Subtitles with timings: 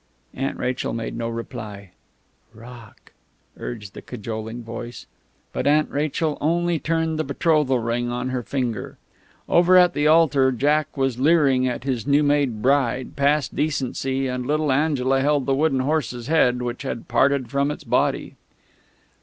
[0.33, 1.91] Aunt Rachel made no reply.
[2.55, 3.11] "Rock..."
[3.57, 5.05] urged the cajoling voice.
[5.53, 8.97] But Aunt Rachel only turned the betrothal ring on her finger.
[9.47, 14.43] Over at the altar Jack was leering at his new made bride, past decency; and
[14.47, 18.33] little Angela held the wooden horse's head, which had parted from its body.